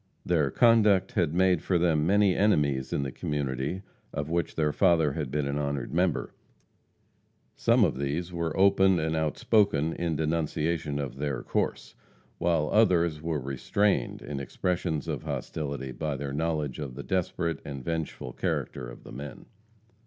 Their 0.25 0.49
conduct 0.49 1.11
had 1.11 1.31
made 1.31 1.61
for 1.61 1.77
them 1.77 2.07
many 2.07 2.35
enemies 2.35 2.91
in 2.91 3.03
the 3.03 3.11
community 3.11 3.83
of 4.11 4.31
which 4.31 4.55
their 4.55 4.71
father 4.73 5.13
had 5.13 5.29
been 5.29 5.45
an 5.45 5.59
honored 5.59 5.93
member. 5.93 6.33
Some 7.55 7.83
of 7.83 7.99
these 7.99 8.33
were 8.33 8.57
open 8.57 8.97
and 8.99 9.15
outspoken 9.15 9.93
in 9.93 10.15
denunciation 10.15 10.97
of 10.97 11.17
their 11.17 11.43
course, 11.43 11.93
while 12.39 12.71
others 12.73 13.21
were 13.21 13.39
restrained 13.39 14.23
in 14.23 14.39
expressions 14.39 15.07
of 15.07 15.21
hostility 15.21 15.91
by 15.91 16.15
their 16.15 16.33
knowledge 16.33 16.79
of 16.79 16.95
the 16.95 17.03
desperate 17.03 17.59
and 17.63 17.83
vengeful 17.85 18.33
character 18.33 18.89
of 18.89 19.03
the 19.03 19.11
men. 19.11 19.45